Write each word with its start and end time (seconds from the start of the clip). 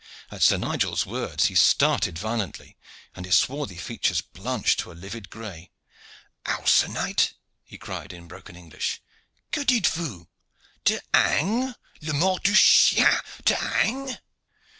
At 0.31 0.41
Sir 0.41 0.57
Nigel's 0.57 1.05
words 1.05 1.45
he 1.45 1.53
started 1.53 2.17
violently, 2.17 2.75
and 3.13 3.23
his 3.23 3.37
swarthy 3.37 3.77
features 3.77 4.19
blanched 4.19 4.79
to 4.79 4.91
a 4.91 4.97
livid 4.97 5.29
gray. 5.29 5.69
"How, 6.43 6.65
Sir 6.65 6.87
Knight?" 6.87 7.33
he 7.63 7.77
cried 7.77 8.11
in 8.11 8.27
broken 8.27 8.55
English. 8.55 8.99
"Que 9.51 9.63
dites 9.63 9.89
vous? 9.91 10.25
To 10.85 11.03
hang, 11.13 11.75
le 12.01 12.13
mort 12.15 12.41
du 12.41 12.55
chien! 12.55 13.15
To 13.45 13.53
hang!" 13.55 14.17